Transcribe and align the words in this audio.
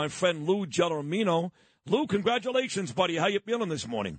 my 0.00 0.08
friend 0.08 0.46
Lou 0.46 0.64
Gelormino. 0.64 1.50
Lou, 1.86 2.06
congratulations, 2.06 2.90
buddy. 2.90 3.16
How 3.16 3.26
you 3.26 3.38
feeling 3.38 3.68
this 3.68 3.86
morning? 3.86 4.18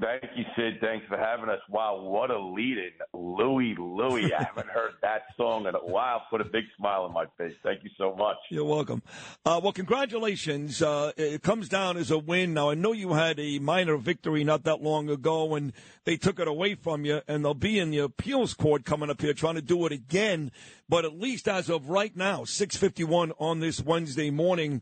Thank 0.00 0.22
you, 0.34 0.44
Sid. 0.56 0.80
Thanks 0.80 1.06
for 1.06 1.18
having 1.18 1.50
us. 1.50 1.60
Wow, 1.68 2.00
what 2.00 2.30
a 2.30 2.38
lead 2.38 2.78
in. 2.78 2.90
Louie 3.12 3.76
Louie. 3.78 4.32
I 4.34 4.42
haven't 4.42 4.68
heard 4.68 4.92
that 5.02 5.22
song 5.36 5.66
in 5.66 5.74
a 5.74 5.78
while. 5.78 6.22
Put 6.30 6.40
a 6.40 6.44
big 6.44 6.64
smile 6.78 7.02
on 7.02 7.12
my 7.12 7.26
face. 7.36 7.54
Thank 7.62 7.84
you 7.84 7.90
so 7.98 8.14
much. 8.16 8.38
You're 8.50 8.64
welcome. 8.64 9.02
Uh, 9.44 9.60
well, 9.62 9.72
congratulations. 9.72 10.80
Uh, 10.80 11.12
it 11.16 11.42
comes 11.42 11.68
down 11.68 11.98
as 11.98 12.10
a 12.10 12.18
win. 12.18 12.54
Now, 12.54 12.70
I 12.70 12.74
know 12.74 12.92
you 12.92 13.12
had 13.12 13.38
a 13.38 13.58
minor 13.58 13.98
victory 13.98 14.44
not 14.44 14.64
that 14.64 14.82
long 14.82 15.10
ago, 15.10 15.54
and 15.54 15.74
they 16.04 16.16
took 16.16 16.40
it 16.40 16.48
away 16.48 16.74
from 16.74 17.04
you, 17.04 17.20
and 17.28 17.44
they'll 17.44 17.52
be 17.52 17.78
in 17.78 17.90
the 17.90 17.98
appeals 17.98 18.54
court 18.54 18.84
coming 18.86 19.10
up 19.10 19.20
here 19.20 19.34
trying 19.34 19.56
to 19.56 19.62
do 19.62 19.84
it 19.84 19.92
again. 19.92 20.52
But 20.88 21.04
at 21.04 21.20
least 21.20 21.46
as 21.46 21.68
of 21.68 21.90
right 21.90 22.16
now, 22.16 22.44
651 22.44 23.32
on 23.38 23.60
this 23.60 23.80
Wednesday 23.80 24.30
morning, 24.30 24.80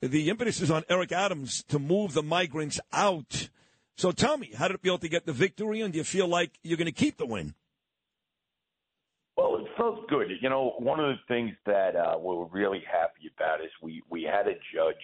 the 0.00 0.30
impetus 0.30 0.60
is 0.60 0.70
on 0.70 0.84
Eric 0.88 1.10
Adams 1.10 1.64
to 1.64 1.80
move 1.80 2.14
the 2.14 2.22
migrants 2.22 2.78
out. 2.92 3.48
So 4.02 4.10
tell 4.10 4.36
me, 4.36 4.50
how 4.58 4.66
did 4.66 4.74
it 4.74 4.80
feel 4.80 4.98
to 4.98 5.08
get 5.08 5.26
the 5.26 5.32
victory, 5.32 5.80
and 5.80 5.92
do 5.92 5.98
you 5.98 6.02
feel 6.02 6.26
like 6.26 6.50
you're 6.64 6.76
going 6.76 6.86
to 6.86 6.90
keep 6.90 7.18
the 7.18 7.24
win? 7.24 7.54
Well, 9.36 9.58
it 9.58 9.66
felt 9.76 10.08
good. 10.08 10.26
You 10.40 10.48
know, 10.48 10.74
one 10.80 10.98
of 10.98 11.06
the 11.06 11.20
things 11.32 11.52
that 11.66 11.94
uh, 11.94 12.18
we're 12.18 12.46
really 12.46 12.82
happy 12.84 13.30
about 13.32 13.60
is 13.60 13.70
we 13.80 14.02
we 14.10 14.24
had 14.24 14.48
a 14.48 14.54
judge, 14.74 14.96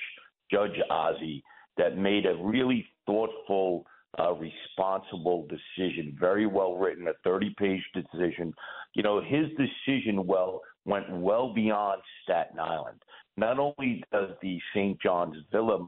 Judge 0.51 0.77
Ozzi, 0.91 1.45
that 1.77 1.97
made 1.97 2.27
a 2.27 2.35
really 2.43 2.89
thoughtful, 3.07 3.87
uh, 4.19 4.33
responsible 4.35 5.47
decision. 5.47 6.17
Very 6.19 6.49
well 6.49 6.77
written, 6.77 7.07
a 7.07 7.29
30-page 7.29 7.85
decision. 7.95 8.53
You 8.95 9.05
know, 9.05 9.21
his 9.21 9.47
decision 9.51 10.27
well 10.27 10.61
went 10.87 11.09
well 11.09 11.55
beyond 11.55 12.03
Staten 12.25 12.59
Island. 12.59 13.01
Not 13.37 13.61
only 13.61 14.03
does 14.11 14.31
the 14.43 14.59
St. 14.75 15.01
John's 15.01 15.37
Villa 15.53 15.87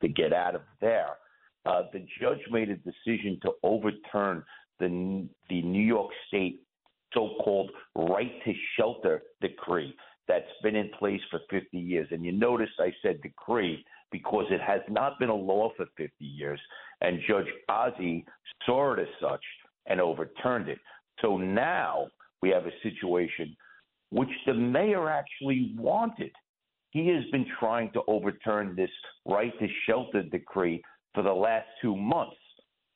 to 0.00 0.08
get 0.08 0.32
out 0.32 0.54
of 0.54 0.62
there 0.80 1.16
uh, 1.66 1.82
the 1.92 2.06
judge 2.20 2.40
made 2.50 2.70
a 2.70 2.76
decision 2.76 3.38
to 3.42 3.52
overturn 3.62 4.42
the 4.78 5.26
the 5.48 5.62
New 5.62 5.84
York 5.84 6.10
State 6.28 6.60
so-called 7.14 7.70
right 7.94 8.32
to 8.44 8.52
shelter 8.76 9.22
decree 9.40 9.94
that's 10.28 10.44
been 10.62 10.76
in 10.76 10.90
place 10.98 11.20
for 11.30 11.40
50 11.50 11.78
years. 11.78 12.08
And 12.10 12.24
you 12.24 12.32
notice 12.32 12.68
I 12.78 12.92
said 13.02 13.20
decree 13.22 13.84
because 14.10 14.46
it 14.50 14.60
has 14.60 14.80
not 14.88 15.18
been 15.18 15.28
a 15.28 15.34
law 15.34 15.70
for 15.76 15.86
50 15.96 16.12
years. 16.24 16.60
And 17.00 17.20
Judge 17.28 17.46
Ozzi 17.70 18.24
saw 18.64 18.94
it 18.94 19.00
as 19.00 19.08
such 19.20 19.42
and 19.86 20.00
overturned 20.00 20.68
it. 20.68 20.78
So 21.20 21.36
now 21.36 22.08
we 22.42 22.50
have 22.50 22.66
a 22.66 22.80
situation 22.82 23.56
which 24.10 24.28
the 24.46 24.54
mayor 24.54 25.08
actually 25.08 25.74
wanted. 25.76 26.32
He 26.90 27.08
has 27.08 27.24
been 27.30 27.46
trying 27.58 27.92
to 27.92 28.02
overturn 28.06 28.74
this 28.76 28.90
right 29.24 29.52
to 29.58 29.66
shelter 29.86 30.22
decree 30.22 30.82
for 31.16 31.22
the 31.22 31.32
last 31.32 31.66
two 31.80 31.96
months. 31.96 32.36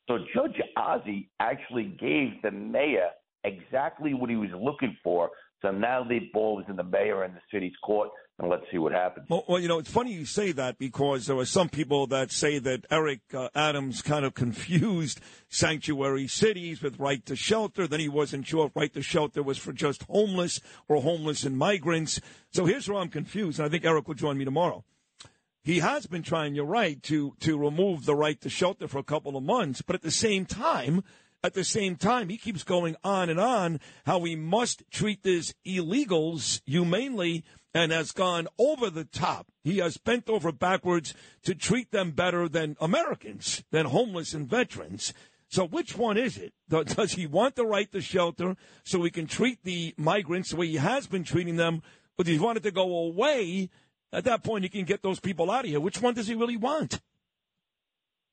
So 0.06 0.18
Judge 0.34 0.60
Ozzi 0.76 1.28
actually 1.40 1.96
gave 1.98 2.42
the 2.42 2.50
mayor 2.50 3.08
exactly 3.44 4.12
what 4.12 4.28
he 4.28 4.36
was 4.36 4.50
looking 4.52 4.96
for. 5.02 5.30
So 5.62 5.70
now 5.70 6.04
the 6.04 6.30
ball 6.32 6.60
is 6.60 6.66
in 6.68 6.76
the 6.76 6.84
mayor 6.84 7.22
and 7.22 7.34
the 7.34 7.40
city's 7.52 7.72
court, 7.82 8.10
and 8.38 8.50
let's 8.50 8.64
see 8.70 8.78
what 8.78 8.92
happens. 8.92 9.26
Well, 9.30 9.44
well 9.48 9.58
you 9.58 9.68
know, 9.68 9.78
it's 9.78 9.90
funny 9.90 10.12
you 10.12 10.26
say 10.26 10.52
that 10.52 10.78
because 10.78 11.26
there 11.26 11.36
are 11.36 11.46
some 11.46 11.70
people 11.70 12.06
that 12.08 12.30
say 12.30 12.58
that 12.58 12.86
Eric 12.90 13.20
uh, 13.32 13.48
Adams 13.54 14.02
kind 14.02 14.24
of 14.24 14.34
confused 14.34 15.20
sanctuary 15.48 16.28
cities 16.28 16.82
with 16.82 16.98
right 16.98 17.24
to 17.26 17.36
shelter. 17.36 17.86
Then 17.86 18.00
he 18.00 18.08
wasn't 18.08 18.46
sure 18.46 18.66
if 18.66 18.76
right 18.76 18.92
to 18.92 19.02
shelter 19.02 19.42
was 19.42 19.56
for 19.56 19.72
just 19.72 20.02
homeless 20.04 20.60
or 20.88 21.00
homeless 21.00 21.44
and 21.44 21.56
migrants. 21.56 22.20
So 22.52 22.66
here's 22.66 22.88
where 22.88 22.98
I'm 22.98 23.08
confused, 23.08 23.58
and 23.58 23.66
I 23.66 23.70
think 23.70 23.86
Eric 23.86 24.08
will 24.08 24.14
join 24.14 24.36
me 24.36 24.44
tomorrow 24.44 24.84
he 25.62 25.80
has 25.80 26.06
been 26.06 26.22
trying, 26.22 26.54
you're 26.54 26.64
right, 26.64 27.02
to, 27.04 27.34
to 27.40 27.58
remove 27.58 28.04
the 28.04 28.14
right 28.14 28.40
to 28.40 28.48
shelter 28.48 28.88
for 28.88 28.98
a 28.98 29.04
couple 29.04 29.36
of 29.36 29.42
months. 29.42 29.82
But 29.82 29.96
at 29.96 30.02
the 30.02 30.10
same 30.10 30.46
time, 30.46 31.02
at 31.42 31.54
the 31.54 31.64
same 31.64 31.96
time, 31.96 32.28
he 32.28 32.36
keeps 32.36 32.62
going 32.62 32.96
on 33.02 33.30
and 33.30 33.40
on 33.40 33.80
how 34.04 34.18
we 34.18 34.36
must 34.36 34.82
treat 34.90 35.22
these 35.22 35.54
illegals 35.66 36.60
humanely 36.66 37.44
and 37.74 37.92
has 37.92 38.10
gone 38.12 38.48
over 38.58 38.90
the 38.90 39.04
top. 39.04 39.46
He 39.62 39.78
has 39.78 39.96
bent 39.96 40.28
over 40.28 40.52
backwards 40.52 41.14
to 41.44 41.54
treat 41.54 41.92
them 41.92 42.10
better 42.12 42.48
than 42.48 42.76
Americans, 42.80 43.62
than 43.70 43.86
homeless 43.86 44.34
and 44.34 44.48
veterans. 44.48 45.14
So 45.48 45.66
which 45.66 45.96
one 45.96 46.16
is 46.16 46.36
it? 46.36 46.52
Does 46.68 47.12
he 47.12 47.26
want 47.26 47.56
the 47.56 47.66
right 47.66 47.90
to 47.92 48.00
shelter 48.00 48.56
so 48.84 48.98
we 48.98 49.10
can 49.10 49.26
treat 49.26 49.64
the 49.64 49.94
migrants 49.96 50.50
the 50.50 50.56
way 50.56 50.68
he 50.68 50.76
has 50.76 51.06
been 51.06 51.24
treating 51.24 51.56
them? 51.56 51.82
Does 52.18 52.28
he 52.28 52.38
want 52.38 52.58
it 52.58 52.62
to 52.64 52.70
go 52.70 52.96
away 52.96 53.70
at 54.12 54.24
that 54.24 54.42
point, 54.42 54.64
you 54.64 54.70
can 54.70 54.84
get 54.84 55.02
those 55.02 55.20
people 55.20 55.50
out 55.50 55.64
of 55.64 55.70
here. 55.70 55.80
Which 55.80 56.00
one 56.00 56.14
does 56.14 56.26
he 56.26 56.34
really 56.34 56.56
want? 56.56 57.00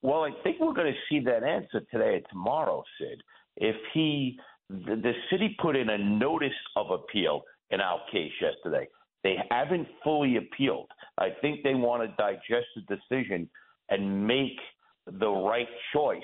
Well, 0.01 0.23
I 0.23 0.31
think 0.43 0.57
we're 0.59 0.73
going 0.73 0.93
to 0.93 0.99
see 1.09 1.23
that 1.25 1.43
answer 1.43 1.81
today 1.91 2.15
or 2.15 2.21
tomorrow, 2.29 2.83
Sid. 2.99 3.21
If 3.57 3.75
he, 3.93 4.39
the, 4.69 4.95
the 4.95 5.13
city 5.31 5.55
put 5.61 5.75
in 5.75 5.89
a 5.89 5.97
notice 5.97 6.51
of 6.75 6.91
appeal 6.91 7.43
in 7.71 7.81
our 7.81 7.99
case 8.11 8.31
yesterday. 8.41 8.87
They 9.23 9.35
haven't 9.49 9.87
fully 10.03 10.37
appealed. 10.37 10.87
I 11.17 11.29
think 11.41 11.63
they 11.63 11.75
want 11.75 12.03
to 12.03 12.15
digest 12.17 12.67
the 12.75 12.95
decision 12.95 13.49
and 13.89 14.27
make 14.27 14.57
the 15.05 15.29
right 15.29 15.67
choice 15.93 16.21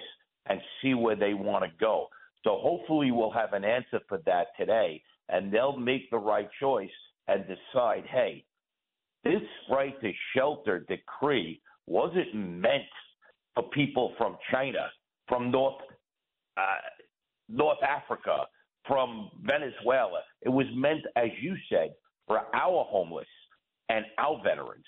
and 0.47 0.59
see 0.81 0.93
where 0.93 1.15
they 1.15 1.33
want 1.33 1.63
to 1.63 1.71
go. 1.79 2.07
So 2.43 2.57
hopefully 2.61 3.11
we'll 3.11 3.31
have 3.31 3.53
an 3.53 3.63
answer 3.63 3.99
for 4.07 4.19
that 4.25 4.47
today, 4.59 5.01
and 5.29 5.51
they'll 5.51 5.77
make 5.77 6.09
the 6.11 6.17
right 6.17 6.49
choice 6.59 6.89
and 7.27 7.45
decide, 7.47 8.03
hey, 8.11 8.43
this 9.23 9.41
right 9.69 9.99
to 10.01 10.11
shelter 10.35 10.85
decree 10.87 11.61
wasn't 11.87 12.33
meant 12.33 12.83
for 13.55 13.63
people 13.69 14.13
from 14.17 14.37
China, 14.51 14.89
from 15.27 15.51
North 15.51 15.81
uh, 16.57 16.61
North 17.49 17.79
Africa, 17.83 18.45
from 18.87 19.29
Venezuela. 19.41 20.21
It 20.41 20.49
was 20.49 20.65
meant, 20.75 21.01
as 21.15 21.29
you 21.41 21.55
said, 21.69 21.93
for 22.27 22.37
our 22.37 22.85
homeless 22.85 23.27
and 23.89 24.05
our 24.17 24.41
veterans. 24.43 24.85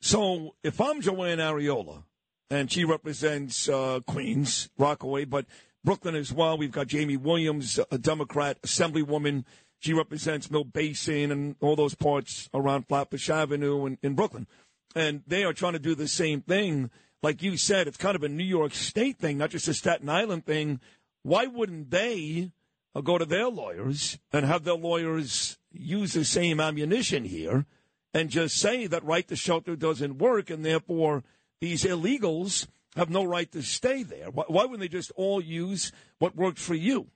So, 0.00 0.54
if 0.62 0.80
I'm 0.80 1.00
Joann 1.00 1.38
Ariola, 1.38 2.04
and 2.50 2.70
she 2.70 2.84
represents 2.84 3.68
uh, 3.68 4.00
Queens, 4.06 4.68
Rockaway, 4.78 5.24
but 5.24 5.46
Brooklyn 5.84 6.14
as 6.14 6.32
well. 6.32 6.58
We've 6.58 6.72
got 6.72 6.90
Jaime 6.90 7.16
Williams, 7.16 7.78
a 7.90 7.98
Democrat, 7.98 8.60
Assemblywoman 8.62 9.44
she 9.78 9.92
represents 9.92 10.50
Mill 10.50 10.64
Basin 10.64 11.30
and 11.30 11.56
all 11.60 11.76
those 11.76 11.94
parts 11.94 12.48
around 12.54 12.88
Flatbush 12.88 13.30
Avenue 13.30 13.86
in, 13.86 13.98
in 14.02 14.14
Brooklyn. 14.14 14.46
And 14.94 15.22
they 15.26 15.44
are 15.44 15.52
trying 15.52 15.74
to 15.74 15.78
do 15.78 15.94
the 15.94 16.08
same 16.08 16.40
thing. 16.40 16.90
Like 17.22 17.42
you 17.42 17.56
said, 17.56 17.86
it's 17.86 17.96
kind 17.96 18.16
of 18.16 18.22
a 18.22 18.28
New 18.28 18.44
York 18.44 18.74
State 18.74 19.18
thing, 19.18 19.38
not 19.38 19.50
just 19.50 19.68
a 19.68 19.74
Staten 19.74 20.08
Island 20.08 20.46
thing. 20.46 20.80
Why 21.22 21.46
wouldn't 21.46 21.90
they 21.90 22.52
uh, 22.94 23.00
go 23.00 23.18
to 23.18 23.24
their 23.24 23.48
lawyers 23.48 24.18
and 24.32 24.46
have 24.46 24.64
their 24.64 24.74
lawyers 24.74 25.58
use 25.70 26.14
the 26.14 26.24
same 26.24 26.60
ammunition 26.60 27.24
here 27.24 27.66
and 28.14 28.30
just 28.30 28.56
say 28.56 28.86
that 28.86 29.04
right 29.04 29.26
to 29.28 29.36
shelter 29.36 29.76
doesn't 29.76 30.18
work 30.18 30.48
and 30.48 30.64
therefore 30.64 31.22
these 31.60 31.84
illegals 31.84 32.66
have 32.96 33.10
no 33.10 33.24
right 33.24 33.50
to 33.52 33.62
stay 33.62 34.02
there? 34.02 34.30
Why, 34.30 34.44
why 34.48 34.62
wouldn't 34.62 34.80
they 34.80 34.88
just 34.88 35.12
all 35.16 35.40
use 35.40 35.92
what 36.18 36.34
worked 36.34 36.58
for 36.58 36.74
you? 36.74 37.08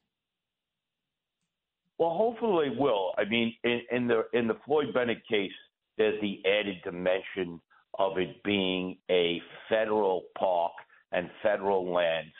Well, 2.00 2.16
hopefully 2.16 2.70
they 2.70 2.76
will. 2.76 3.12
I 3.18 3.26
mean, 3.26 3.54
in, 3.62 3.82
in 3.92 4.08
the 4.08 4.22
in 4.32 4.48
the 4.48 4.56
Floyd 4.64 4.94
Bennett 4.94 5.20
case, 5.28 5.52
there's 5.98 6.18
the 6.22 6.40
added 6.46 6.76
dimension 6.82 7.60
of 7.98 8.16
it 8.16 8.42
being 8.42 8.96
a 9.10 9.38
federal 9.68 10.22
park 10.38 10.72
and 11.12 11.28
federal 11.42 11.92
lands. 11.92 12.32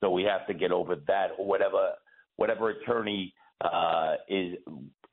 So 0.00 0.10
we 0.10 0.22
have 0.22 0.46
to 0.46 0.54
get 0.54 0.70
over 0.70 0.94
that, 1.08 1.30
or 1.36 1.46
whatever 1.46 1.94
whatever 2.36 2.70
attorney 2.70 3.34
uh, 3.60 4.14
is 4.28 4.56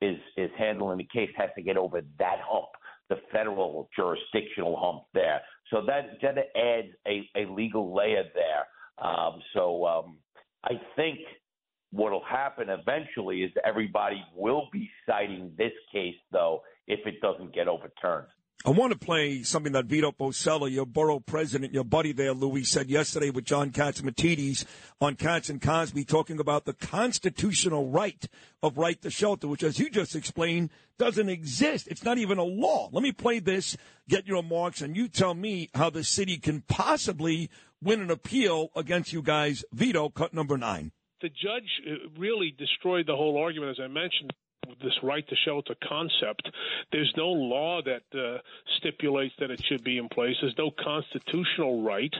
is 0.00 0.18
is 0.36 0.50
handling 0.56 0.98
the 0.98 1.08
case 1.12 1.30
has 1.36 1.50
to 1.56 1.62
get 1.62 1.76
over 1.76 2.00
that 2.20 2.38
hump, 2.48 2.68
the 3.08 3.16
federal 3.32 3.88
jurisdictional 3.96 4.76
hump 4.80 5.02
there. 5.14 5.40
So 5.72 5.82
that 5.84 6.10
that 6.22 6.36
adds 6.56 6.94
a, 7.08 7.28
a 7.36 7.52
legal 7.52 7.92
layer 7.92 8.22
there. 8.36 9.04
Um, 9.04 9.42
so 9.52 9.84
um, 9.84 10.18
I 10.62 10.74
think 10.94 11.18
What'll 11.92 12.24
happen 12.24 12.68
eventually 12.68 13.42
is 13.42 13.52
everybody 13.64 14.22
will 14.34 14.68
be 14.72 14.90
citing 15.06 15.52
this 15.56 15.72
case, 15.92 16.16
though, 16.32 16.62
if 16.86 17.06
it 17.06 17.20
doesn't 17.20 17.54
get 17.54 17.68
overturned. 17.68 18.26
I 18.64 18.70
want 18.70 18.92
to 18.92 18.98
play 18.98 19.44
something 19.44 19.74
that 19.74 19.84
Vito 19.84 20.10
Fossella, 20.10 20.68
your 20.68 20.86
borough 20.86 21.20
president, 21.20 21.72
your 21.72 21.84
buddy 21.84 22.12
there, 22.12 22.32
Louis, 22.32 22.64
said 22.64 22.90
yesterday 22.90 23.30
with 23.30 23.44
John 23.44 23.70
Catsimatidis 23.70 24.64
on 25.00 25.14
Cats 25.14 25.48
and 25.48 25.62
Cosby, 25.62 26.04
talking 26.04 26.40
about 26.40 26.64
the 26.64 26.72
constitutional 26.72 27.88
right 27.88 28.26
of 28.62 28.76
right 28.76 29.00
to 29.02 29.10
shelter, 29.10 29.46
which, 29.46 29.62
as 29.62 29.78
you 29.78 29.88
just 29.88 30.16
explained, 30.16 30.70
doesn't 30.98 31.28
exist. 31.28 31.86
It's 31.86 32.02
not 32.02 32.18
even 32.18 32.38
a 32.38 32.44
law. 32.44 32.88
Let 32.90 33.04
me 33.04 33.12
play 33.12 33.38
this, 33.38 33.76
get 34.08 34.26
your 34.26 34.38
remarks, 34.38 34.80
and 34.80 34.96
you 34.96 35.06
tell 35.06 35.34
me 35.34 35.70
how 35.74 35.90
the 35.90 36.02
city 36.02 36.38
can 36.38 36.62
possibly 36.62 37.50
win 37.80 38.00
an 38.00 38.10
appeal 38.10 38.70
against 38.74 39.12
you 39.12 39.22
guys. 39.22 39.64
Vito, 39.72 40.08
cut 40.08 40.34
number 40.34 40.56
nine 40.56 40.90
the 41.26 41.30
judge 41.30 41.82
uh, 41.86 42.08
really 42.18 42.54
destroyed 42.56 43.06
the 43.06 43.16
whole 43.16 43.36
argument, 43.36 43.70
as 43.78 43.82
I 43.82 43.88
mentioned. 43.88 44.32
this 44.82 44.98
right 45.02 45.26
to 45.28 45.36
shelter 45.44 45.74
concept. 45.88 46.50
There's 46.92 47.12
no 47.16 47.28
law 47.28 47.80
that 47.82 48.02
uh, 48.18 48.38
stipulates 48.78 49.34
that 49.38 49.50
it 49.50 49.60
should 49.68 49.82
be 49.84 49.98
in 49.98 50.08
place. 50.08 50.36
There's 50.40 50.58
no 50.58 50.70
constitutional 50.70 51.82
right. 51.82 52.14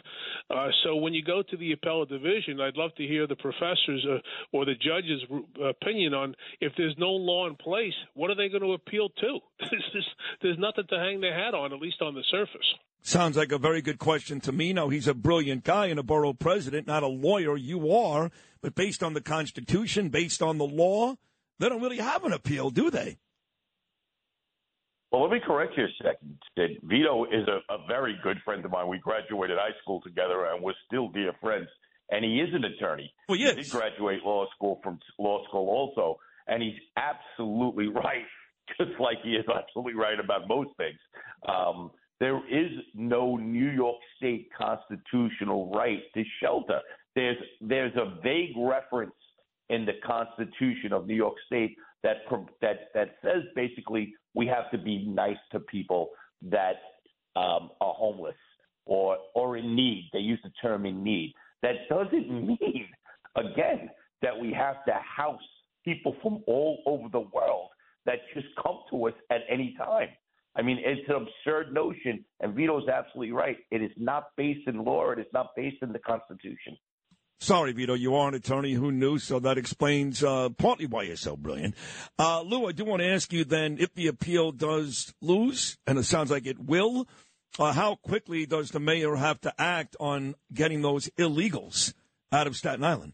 Uh, 0.49 0.69
so 0.83 0.97
when 0.97 1.13
you 1.13 1.25
go 1.25 1.43
to 1.43 1.57
the 1.57 1.73
appellate 1.73 2.09
division, 2.09 2.61
I'd 2.61 2.77
love 2.77 2.95
to 2.97 3.07
hear 3.07 3.27
the 3.27 3.37
professors 3.37 4.05
uh, 4.09 4.19
or 4.53 4.65
the 4.65 4.75
judge's 4.75 5.23
opinion 5.63 6.15
on 6.15 6.35
if 6.61 6.73
there's 6.77 6.97
no 6.99 7.11
law 7.11 7.47
in 7.47 7.57
place, 7.57 7.95
what 8.15 8.31
are 8.31 8.37
they 8.37 8.49
going 8.49 8.63
to 8.63 8.73
appeal 8.73 9.09
to? 9.09 9.39
there's 10.43 10.59
nothing 10.59 10.87
to 10.89 10.99
hang 10.99 11.21
their 11.21 11.35
hat 11.35 11.55
on, 11.55 11.73
at 11.73 11.81
least 11.81 12.03
on 12.03 12.15
the 12.15 12.25
surface. 12.31 12.75
Sounds 13.07 13.37
like 13.37 13.53
a 13.53 13.59
very 13.59 13.83
good 13.83 14.01
question 14.01 14.41
to 14.41 14.51
me. 14.51 14.73
Now, 14.73 14.89
he's 14.89 15.07
a 15.07 15.15
brilliant 15.15 15.63
guy 15.63 15.87
and 15.87 16.01
a 16.01 16.03
borough 16.03 16.33
president, 16.33 16.89
not 16.89 17.05
a 17.05 17.07
lawyer. 17.07 17.57
You 17.57 17.93
are. 17.93 18.33
But 18.61 18.75
based 18.75 19.01
on 19.01 19.15
the 19.15 19.21
Constitution, 19.21 20.09
based 20.09 20.43
on 20.43 20.59
the 20.59 20.65
law, 20.65 21.15
they 21.61 21.69
don't 21.69 21.81
really 21.81 21.99
have 21.99 22.25
an 22.25 22.33
appeal, 22.33 22.71
do 22.71 22.91
they? 22.91 23.19
Well, 25.13 25.23
let 25.23 25.31
me 25.31 25.39
correct 25.39 25.75
you 25.77 25.85
a 25.85 26.03
second. 26.03 26.37
Sid. 26.59 26.81
Vito 26.83 27.27
is 27.27 27.47
a, 27.47 27.73
a 27.73 27.87
very 27.87 28.19
good 28.25 28.39
friend 28.45 28.65
of 28.65 28.73
mine. 28.73 28.89
We 28.89 28.99
graduated 28.99 29.57
high 29.57 29.79
school 29.81 30.01
together, 30.01 30.47
and 30.47 30.61
we're 30.61 30.75
still 30.89 31.07
dear 31.11 31.31
friends. 31.41 31.69
And 32.11 32.25
he 32.25 32.41
is 32.41 32.53
an 32.55 32.65
attorney. 32.65 33.15
Well, 33.29 33.39
yes. 33.39 33.55
He 33.55 33.63
did 33.63 33.71
graduate 33.71 34.25
law 34.25 34.47
school 34.57 34.81
from 34.83 34.99
law 35.21 35.45
school 35.47 35.69
also, 35.69 36.19
and 36.49 36.61
he's 36.61 36.81
absolutely 36.97 37.87
right, 38.05 38.27
just 38.77 38.99
like 38.99 39.19
he 39.23 39.37
is 39.37 39.45
absolutely 39.49 39.95
right 39.95 40.19
about 40.19 40.49
most 40.49 40.71
things. 40.77 40.99
Um, 41.49 41.93
there 42.19 42.41
is 42.51 42.71
no 42.95 43.37
New 43.37 43.71
York 43.71 43.97
State 44.17 44.49
constitutional 44.57 45.71
right 45.75 46.03
to 46.15 46.25
shelter. 46.43 46.81
There's 47.15 47.37
there's 47.61 47.95
a 47.97 48.21
vague 48.23 48.57
reference 48.57 49.15
in 49.69 49.85
the 49.85 49.95
Constitution 50.05 50.93
of 50.93 51.07
New 51.07 51.15
York 51.15 51.37
State 51.47 51.77
that 52.03 52.17
that 52.61 52.89
that 52.95 53.17
says 53.23 53.43
basically 53.55 54.15
we 54.35 54.47
have 54.47 54.71
to 54.71 54.79
be 54.79 55.05
nice 55.07 55.37
to 55.53 55.61
people 55.61 56.11
that 56.43 56.77
um, 57.35 57.71
are 57.81 57.95
homeless 57.95 58.37
or 58.87 59.19
or 59.35 59.57
in 59.57 59.75
need. 59.75 60.09
They 60.13 60.21
use 60.21 60.41
the 60.43 60.53
term 60.63 60.87
in 60.87 61.03
need. 61.03 61.35
That 61.63 61.89
doesn't 61.91 62.31
mean 62.31 62.87
again 63.37 63.91
that 64.23 64.39
we 64.39 64.53
have 64.53 64.85
to 64.87 64.95
house 64.95 65.41
people 65.85 66.17
from 66.23 66.43
all 66.47 66.83
over 66.87 67.09
the 67.11 67.21
world 67.21 67.69
that 68.07 68.21
just 68.35 68.47
come 68.63 68.79
to 68.91 69.09
us 69.09 69.15
at 69.31 69.41
any 69.49 69.75
time. 69.77 70.09
I 70.57 70.63
mean, 70.63 70.79
it's 70.83 71.07
an 71.09 71.27
absurd 71.27 71.73
notion, 71.75 72.25
and 72.41 72.55
Vito's 72.55 72.89
absolutely 72.89 73.33
right. 73.33 73.59
It 73.71 73.83
is 73.83 73.91
not 73.97 74.29
based 74.37 74.67
in 74.67 74.85
law. 74.85 75.11
It 75.11 75.19
is 75.19 75.27
not 75.33 75.55
based 75.55 75.83
in 75.83 75.93
the 75.93 75.99
Constitution. 75.99 76.79
Sorry, 77.39 77.73
Vito, 77.73 77.93
you 77.93 78.15
are 78.15 78.29
an 78.29 78.35
attorney 78.35 78.73
who 78.73 78.91
knew, 78.91 79.19
so 79.19 79.39
that 79.41 79.59
explains 79.59 80.25
uh, 80.25 80.49
partly 80.57 80.87
why 80.87 81.03
you're 81.03 81.17
so 81.17 81.37
brilliant. 81.37 81.75
Uh, 82.19 82.41
Lou, 82.41 82.67
I 82.67 82.73
do 82.73 82.87
want 82.87 83.03
to 83.03 83.09
ask 83.09 83.31
you 83.31 83.45
then 83.45 83.77
if 83.79 83.93
the 83.93 84.07
appeal 84.07 84.53
does 84.53 85.13
lose, 85.21 85.77
and 85.87 85.99
it 85.99 86.05
sounds 86.05 86.31
like 86.31 86.47
it 86.47 86.59
will, 86.59 87.07
uh, 87.59 87.73
how 87.73 87.97
quickly 87.97 88.47
does 88.47 88.71
the 88.71 88.81
mayor 88.81 89.17
have 89.17 89.39
to 89.43 89.53
act 89.61 89.97
on 90.01 90.35
getting 90.53 90.81
those 90.81 91.11
illegals 91.19 91.93
out 92.33 92.47
of 92.47 92.57
Staten 92.57 92.85
Island? 92.85 93.13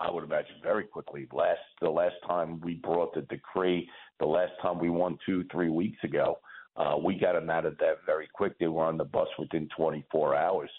I 0.00 0.10
would 0.10 0.24
imagine 0.24 0.56
very 0.62 0.84
quickly. 0.84 1.28
Last 1.32 1.60
the 1.80 1.90
last 1.90 2.14
time 2.26 2.60
we 2.62 2.74
brought 2.74 3.14
the 3.14 3.22
decree, 3.22 3.88
the 4.18 4.26
last 4.26 4.52
time 4.62 4.78
we 4.78 4.90
won 4.90 5.18
two, 5.26 5.44
three 5.52 5.68
weeks 5.68 6.02
ago, 6.02 6.38
uh, 6.76 6.96
we 7.02 7.18
got 7.18 7.34
them 7.34 7.50
out 7.50 7.66
of 7.66 7.76
that 7.78 7.98
very 8.06 8.28
quick. 8.32 8.58
They 8.58 8.66
were 8.66 8.84
on 8.84 8.96
the 8.96 9.04
bus 9.04 9.28
within 9.38 9.68
24 9.76 10.34
hours. 10.34 10.70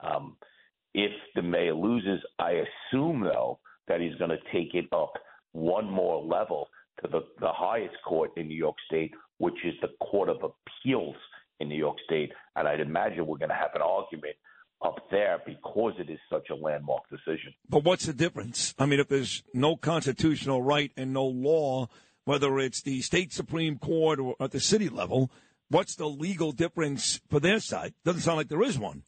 Um, 0.00 0.36
if 0.92 1.12
the 1.34 1.42
mayor 1.42 1.74
loses, 1.74 2.20
I 2.38 2.64
assume 2.92 3.20
though 3.20 3.60
that 3.88 4.00
he's 4.00 4.14
going 4.16 4.30
to 4.30 4.38
take 4.52 4.74
it 4.74 4.86
up 4.92 5.12
one 5.52 5.88
more 5.88 6.22
level 6.22 6.68
to 7.02 7.08
the, 7.08 7.20
the 7.40 7.52
highest 7.52 7.94
court 8.06 8.32
in 8.36 8.48
New 8.48 8.56
York 8.56 8.76
State, 8.86 9.12
which 9.38 9.64
is 9.64 9.74
the 9.82 9.88
Court 10.04 10.28
of 10.28 10.38
Appeals 10.42 11.16
in 11.60 11.68
New 11.68 11.76
York 11.76 11.98
State. 12.04 12.32
And 12.56 12.66
I'd 12.66 12.80
imagine 12.80 13.26
we're 13.26 13.38
going 13.38 13.50
to 13.50 13.54
have 13.54 13.74
an 13.74 13.82
argument 13.82 14.34
up 14.84 15.10
there 15.10 15.40
because 15.46 15.94
it 15.98 16.10
is 16.10 16.18
such 16.30 16.50
a 16.50 16.54
landmark 16.54 17.02
decision. 17.08 17.54
But 17.68 17.84
what's 17.84 18.06
the 18.06 18.12
difference? 18.12 18.74
I 18.78 18.86
mean, 18.86 19.00
if 19.00 19.08
there's 19.08 19.42
no 19.52 19.76
constitutional 19.76 20.62
right 20.62 20.92
and 20.96 21.12
no 21.12 21.24
law, 21.24 21.88
whether 22.24 22.58
it's 22.58 22.82
the 22.82 23.00
state 23.00 23.32
Supreme 23.32 23.78
Court 23.78 24.20
or 24.20 24.36
at 24.40 24.50
the 24.50 24.60
city 24.60 24.88
level, 24.88 25.30
what's 25.68 25.96
the 25.96 26.06
legal 26.06 26.52
difference 26.52 27.20
for 27.30 27.40
their 27.40 27.60
side? 27.60 27.94
Doesn't 28.04 28.20
sound 28.20 28.36
like 28.36 28.48
there 28.48 28.62
is 28.62 28.78
one. 28.78 29.02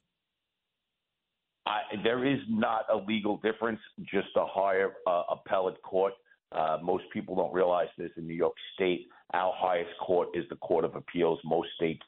I, 1.67 1.81
there 2.05 2.25
is 2.25 2.39
not 2.49 2.85
a 2.93 2.97
legal 2.97 3.39
difference, 3.39 3.81
just 4.01 4.29
a 4.37 4.47
higher 4.47 4.93
uh, 5.07 5.23
appellate 5.31 5.83
court. 5.83 6.13
Uh, 6.53 6.79
most 6.81 7.05
people 7.13 7.35
don't 7.35 7.53
realize 7.53 7.89
this 7.99 8.11
in 8.17 8.27
New 8.27 8.35
York 8.35 8.55
State. 8.75 9.09
Our 9.35 9.53
highest 9.57 9.91
court 10.01 10.29
is 10.35 10.45
the 10.49 10.57
Court 10.57 10.85
of 10.85 10.95
Appeals. 10.95 11.41
Most 11.45 11.69
states 11.75 12.03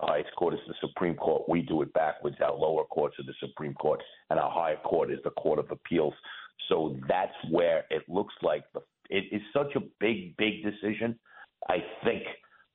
the 0.00 0.06
highest 0.06 0.34
court 0.36 0.54
is 0.54 0.60
the 0.66 0.74
Supreme 0.80 1.14
Court. 1.14 1.48
We 1.48 1.62
do 1.62 1.82
it 1.82 1.92
backwards. 1.92 2.36
Our 2.40 2.54
lower 2.54 2.84
courts 2.84 3.16
are 3.18 3.24
the 3.24 3.34
Supreme 3.40 3.74
Court, 3.74 4.00
and 4.30 4.38
our 4.38 4.50
higher 4.50 4.76
court 4.84 5.10
is 5.10 5.18
the 5.24 5.30
Court 5.30 5.58
of 5.58 5.70
Appeals. 5.70 6.14
So 6.68 6.96
that's 7.08 7.34
where 7.50 7.84
it 7.90 8.02
looks 8.08 8.34
like 8.42 8.64
the, 8.74 8.80
it 9.10 9.24
is 9.32 9.42
such 9.52 9.74
a 9.76 9.80
big, 10.00 10.36
big 10.36 10.62
decision. 10.62 11.18
I 11.68 11.78
think 12.04 12.22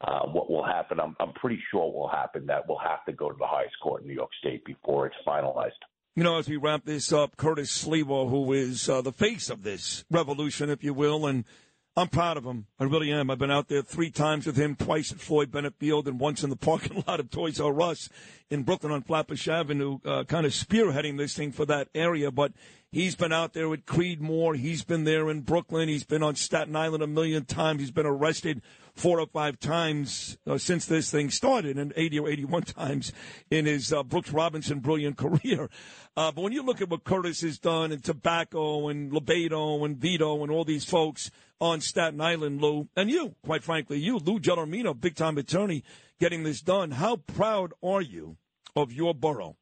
uh, 0.01 0.27
what 0.27 0.49
will 0.49 0.65
happen, 0.65 0.99
I'm, 0.99 1.15
I'm 1.19 1.33
pretty 1.33 1.59
sure 1.71 1.91
will 1.91 2.09
happen 2.09 2.45
that 2.47 2.67
we'll 2.67 2.79
have 2.79 3.05
to 3.05 3.13
go 3.13 3.29
to 3.29 3.35
the 3.37 3.47
highest 3.47 3.75
court 3.81 4.01
in 4.01 4.07
New 4.07 4.15
York 4.15 4.31
State 4.39 4.65
before 4.65 5.05
it's 5.05 5.15
finalized. 5.25 5.71
You 6.15 6.23
know, 6.23 6.37
as 6.37 6.47
we 6.47 6.57
wrap 6.57 6.85
this 6.85 7.11
up, 7.11 7.37
Curtis 7.37 7.85
Sliwa, 7.85 8.29
who 8.29 8.53
is 8.53 8.87
uh, 8.87 9.01
the 9.01 9.11
face 9.11 9.49
of 9.49 9.63
this 9.63 10.03
revolution, 10.11 10.69
if 10.69 10.83
you 10.83 10.93
will, 10.93 11.25
and 11.25 11.45
I'm 11.95 12.07
proud 12.07 12.37
of 12.37 12.43
him. 12.43 12.65
I 12.79 12.85
really 12.85 13.11
am. 13.11 13.29
I've 13.29 13.37
been 13.37 13.51
out 13.51 13.67
there 13.67 13.83
three 13.83 14.09
times 14.09 14.47
with 14.47 14.57
him, 14.57 14.75
twice 14.75 15.11
at 15.11 15.19
Floyd 15.19 15.51
Bennett 15.51 15.75
Field, 15.77 16.07
and 16.07 16.19
once 16.19 16.43
in 16.43 16.49
the 16.49 16.55
parking 16.71 17.03
lot 17.07 17.19
of 17.19 17.29
Toys 17.29 17.59
R 17.59 17.79
Us 17.81 18.09
in 18.49 18.63
Brooklyn 18.63 18.91
on 18.91 19.03
Flatbush 19.03 19.47
Avenue, 19.47 19.99
uh, 20.03 20.23
kind 20.23 20.47
of 20.47 20.53
spearheading 20.53 21.17
this 21.17 21.35
thing 21.35 21.51
for 21.51 21.65
that 21.67 21.89
area. 21.93 22.31
But 22.31 22.53
he's 22.91 23.15
been 23.15 23.31
out 23.31 23.53
there 23.53 23.69
with 23.69 23.85
Creedmoor. 23.85 24.57
He's 24.57 24.83
been 24.83 25.03
there 25.03 25.29
in 25.29 25.41
Brooklyn. 25.41 25.87
He's 25.87 26.03
been 26.03 26.23
on 26.23 26.33
Staten 26.33 26.75
Island 26.75 27.03
a 27.03 27.07
million 27.07 27.45
times. 27.45 27.81
He's 27.81 27.91
been 27.91 28.07
arrested 28.07 28.63
four 28.95 29.19
or 29.19 29.27
five 29.27 29.59
times 29.59 30.37
uh, 30.45 30.57
since 30.57 30.85
this 30.85 31.09
thing 31.09 31.29
started, 31.29 31.77
and 31.77 31.93
80 31.95 32.19
or 32.19 32.29
81 32.29 32.61
times 32.63 33.11
in 33.49 33.65
his 33.65 33.91
uh, 33.91 34.03
Brooks 34.03 34.31
Robinson 34.31 34.79
brilliant 34.79 35.17
career. 35.43 35.69
Uh, 36.15 36.31
but 36.31 36.41
when 36.41 36.53
you 36.53 36.63
look 36.63 36.81
at 36.81 36.89
what 36.89 37.03
Curtis 37.03 37.41
has 37.41 37.57
done, 37.57 37.91
and 37.91 38.03
Tobacco, 38.03 38.89
and 38.89 39.11
Lebedo, 39.11 39.85
and 39.85 39.97
Vito, 39.97 40.43
and 40.43 40.51
all 40.51 40.63
these 40.63 40.85
folks, 40.85 41.31
on 41.59 41.79
Staten 41.79 42.19
Island, 42.19 42.61
Lou, 42.61 42.89
and 42.95 43.09
you, 43.09 43.35
quite 43.45 43.63
frankly, 43.63 43.97
you, 43.97 44.17
Lou 44.17 44.39
Gelormino, 44.39 44.99
big 44.99 45.15
time 45.15 45.37
attorney, 45.37 45.83
getting 46.19 46.43
this 46.43 46.61
done. 46.61 46.91
How 46.91 47.15
proud 47.15 47.73
are 47.81 48.01
you 48.01 48.37
of 48.75 48.91
your 48.91 49.13
borough? 49.13 49.55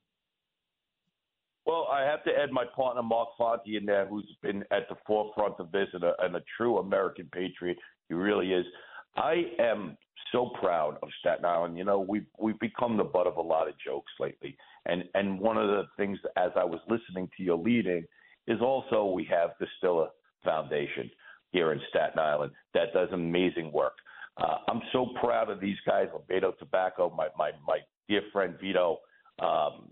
Well, 1.65 1.87
I 1.91 2.01
have 2.03 2.23
to 2.23 2.31
add 2.31 2.51
my 2.51 2.65
partner 2.75 3.03
Mark 3.03 3.29
Fonte 3.37 3.67
in 3.67 3.85
there, 3.85 4.07
who's 4.07 4.35
been 4.41 4.63
at 4.71 4.89
the 4.89 4.95
forefront 5.05 5.55
of 5.59 5.71
this 5.71 5.87
and 5.93 6.03
a, 6.03 6.13
and 6.19 6.35
a 6.35 6.41
true 6.57 6.79
American 6.79 7.29
patriot. 7.31 7.77
He 8.09 8.15
really 8.15 8.51
is. 8.51 8.65
I 9.15 9.43
am 9.59 9.97
so 10.31 10.51
proud 10.61 10.97
of 11.03 11.09
Staten 11.19 11.45
Island. 11.45 11.77
You 11.77 11.83
know, 11.83 11.99
we've 11.99 12.25
we've 12.39 12.59
become 12.59 12.97
the 12.97 13.03
butt 13.03 13.27
of 13.27 13.37
a 13.37 13.41
lot 13.41 13.67
of 13.67 13.73
jokes 13.83 14.11
lately, 14.19 14.55
and 14.85 15.03
and 15.13 15.39
one 15.39 15.57
of 15.57 15.67
the 15.67 15.83
things 15.97 16.17
as 16.37 16.51
I 16.55 16.63
was 16.63 16.79
listening 16.89 17.29
to 17.37 17.43
your 17.43 17.57
leading 17.57 18.03
is 18.47 18.61
also 18.61 19.05
we 19.05 19.25
have 19.25 19.51
the 19.59 19.67
Siller 19.81 20.07
Foundation, 20.43 21.09
here 21.51 21.71
in 21.71 21.81
Staten 21.89 22.19
Island 22.19 22.51
that 22.73 22.93
does 22.93 23.09
amazing 23.11 23.71
work. 23.71 23.93
Uh, 24.37 24.57
I'm 24.67 24.81
so 24.91 25.07
proud 25.21 25.49
of 25.49 25.59
these 25.59 25.77
guys, 25.85 26.07
Lebedo 26.15 26.57
Tobacco, 26.57 27.13
my, 27.15 27.27
my, 27.37 27.51
my 27.67 27.79
dear 28.07 28.21
friend 28.31 28.55
Vito, 28.59 28.99
um, 29.39 29.89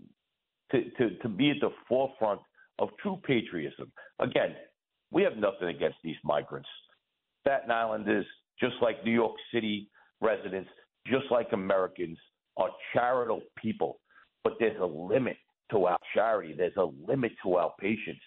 to, 0.72 0.90
to, 0.98 1.16
to 1.22 1.28
be 1.28 1.50
at 1.50 1.56
the 1.60 1.70
forefront 1.88 2.40
of 2.78 2.88
true 3.02 3.20
patriotism. 3.24 3.92
Again, 4.18 4.54
we 5.10 5.22
have 5.22 5.36
nothing 5.36 5.68
against 5.68 5.98
these 6.02 6.16
migrants. 6.24 6.68
Staten 7.42 7.70
Islanders, 7.70 8.26
just 8.60 8.74
like 8.82 9.04
New 9.04 9.12
York 9.12 9.36
City 9.52 9.88
residents, 10.20 10.70
just 11.06 11.26
like 11.30 11.48
Americans, 11.52 12.18
are 12.56 12.70
charitable 12.92 13.42
people. 13.60 14.00
But 14.44 14.54
there's 14.58 14.80
a 14.80 14.86
limit 14.86 15.36
to 15.70 15.86
our 15.86 15.98
charity. 16.14 16.54
There's 16.56 16.76
a 16.76 16.88
limit 17.06 17.32
to 17.44 17.54
our 17.54 17.72
patience 17.80 18.18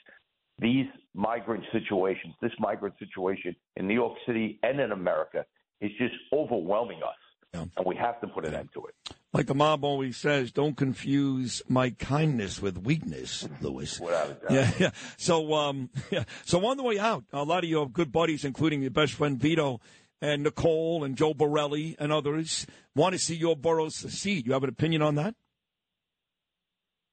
these 0.60 0.86
migrant 1.14 1.64
situations, 1.72 2.34
this 2.42 2.52
migrant 2.60 2.96
situation 3.00 3.56
in 3.76 3.88
New 3.88 3.94
York 3.94 4.14
City 4.26 4.60
and 4.64 4.80
in 4.80 4.92
America 4.92 5.46
is 5.82 5.92
just 5.98 6.14
overwhelming 6.32 7.02
us. 7.04 7.16
Yeah. 7.54 7.66
And 7.78 7.86
we 7.86 7.96
have 7.96 8.20
to 8.22 8.28
put 8.28 8.46
an 8.46 8.56
end 8.56 8.70
to 8.74 8.86
it. 8.86 9.16
Like 9.32 9.46
the 9.46 9.54
mob 9.54 9.84
always 9.84 10.18
says, 10.18 10.52
don't 10.52 10.76
confuse 10.76 11.62
my 11.68 11.92
kindness 11.92 12.62
with 12.62 12.80
weakness, 12.80 13.48
Lewis. 13.62 14.00
Without 14.00 14.30
a 14.30 14.34
doubt. 14.34 14.42
Yeah, 14.52 14.72
yeah. 14.80 14.90
So, 15.18 15.54
um, 15.54 15.90
yeah. 16.12 16.24
So 16.46 16.66
on 16.66 16.78
the 16.78 16.84
way 16.84 16.98
out, 16.98 17.26
a 17.32 17.44
lot 17.44 17.64
of 17.64 17.70
your 17.70 17.88
good 17.90 18.12
buddies, 18.12 18.44
including 18.44 18.82
your 18.82 18.92
best 18.92 19.14
friend 19.14 19.40
Vito 19.40 19.82
and 20.22 20.44
Nicole 20.44 21.04
and 21.04 21.16
Joe 21.16 21.34
Borelli 21.34 21.96
and 22.00 22.12
others, 22.12 22.66
want 22.96 23.14
to 23.14 23.20
see 23.20 23.36
your 23.36 23.56
borough 23.56 23.90
succeed. 23.90 24.46
You 24.46 24.54
have 24.54 24.64
an 24.64 24.70
opinion 24.70 25.02
on 25.02 25.16
that? 25.16 25.36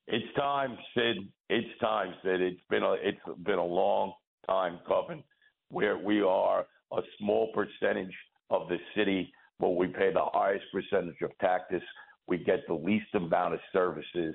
It's 0.07 0.35
time, 0.37 0.76
Sid. 0.95 1.19
It's 1.49 1.80
time, 1.80 2.14
Sid. 2.25 2.40
It's 2.40 2.61
been 2.69 2.83
a 2.83 2.95
it's 2.95 3.19
been 3.45 3.59
a 3.59 3.64
long 3.64 4.12
time 4.47 4.80
coming. 4.87 5.23
Where 5.69 5.97
we 5.97 6.21
are 6.21 6.66
a 6.92 7.00
small 7.19 7.52
percentage 7.52 8.14
of 8.50 8.69
the 8.69 8.78
city, 8.97 9.33
but 9.61 9.71
we 9.71 9.87
pay 9.87 10.12
the 10.12 10.25
highest 10.33 10.64
percentage 10.73 11.21
of 11.23 11.30
taxes. 11.38 11.83
We 12.26 12.38
get 12.38 12.66
the 12.66 12.75
least 12.75 13.14
amount 13.14 13.54
of 13.54 13.61
services. 13.73 14.35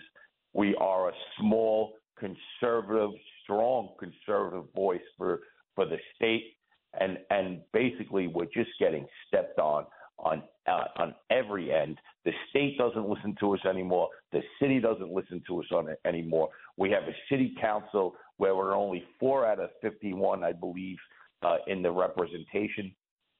We 0.53 0.75
are 0.75 1.09
a 1.09 1.13
small, 1.39 1.95
conservative, 2.17 3.11
strong 3.43 3.89
conservative 3.99 4.65
voice 4.73 5.01
for 5.17 5.41
for 5.75 5.85
the 5.85 5.97
state, 6.15 6.55
and 6.99 7.17
and 7.29 7.61
basically 7.73 8.27
we're 8.27 8.45
just 8.45 8.71
getting 8.79 9.05
stepped 9.27 9.59
on 9.59 9.85
on 10.19 10.43
uh, 10.67 10.85
on 10.97 11.15
every 11.29 11.73
end. 11.73 11.97
The 12.23 12.31
state 12.49 12.77
doesn't 12.77 13.07
listen 13.07 13.35
to 13.39 13.53
us 13.53 13.59
anymore. 13.69 14.09
The 14.31 14.41
city 14.59 14.79
doesn't 14.79 15.11
listen 15.11 15.43
to 15.47 15.59
us 15.59 15.67
on 15.71 15.89
it 15.89 15.99
anymore. 16.05 16.49
We 16.77 16.89
have 16.91 17.03
a 17.03 17.15
city 17.29 17.55
council 17.59 18.15
where 18.37 18.55
we're 18.55 18.75
only 18.75 19.03
four 19.19 19.45
out 19.45 19.59
of 19.59 19.69
51, 19.81 20.43
I 20.43 20.51
believe, 20.51 20.97
uh, 21.43 21.57
in 21.67 21.81
the 21.81 21.91
representation 21.91 22.93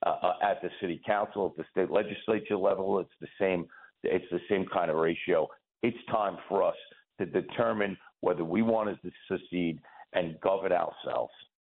uh, 0.05 0.15
uh, 0.21 0.33
at 0.43 0.62
the 0.62 0.69
city 0.79 1.01
council. 1.05 1.47
At 1.47 1.57
the 1.57 1.65
state 1.71 1.91
legislature 1.91 2.57
level, 2.57 3.00
it's 3.00 3.09
the 3.19 3.27
same. 3.39 3.67
It's 4.03 4.25
the 4.31 4.41
same 4.50 4.65
kind 4.71 4.91
of 4.91 4.97
ratio. 4.97 5.47
It's 5.81 5.97
time 6.12 6.38
for 6.47 6.63
us 6.63 6.75
to 7.19 7.25
determine 7.25 7.97
whether 8.21 8.43
we 8.43 8.62
want 8.62 8.89
to 9.01 9.12
secede 9.27 9.79
and 10.13 10.39
govern 10.41 10.71
ourselves. 10.71 11.33